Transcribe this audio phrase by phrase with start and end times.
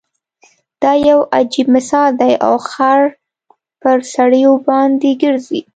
[0.81, 3.01] دا يو عجیب مثال دی او خر
[3.81, 5.59] په سړیو باندې ګرځي.